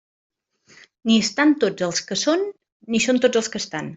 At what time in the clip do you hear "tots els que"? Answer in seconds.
1.65-2.19, 3.27-3.65